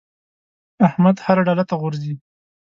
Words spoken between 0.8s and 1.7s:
احمد هر ډاله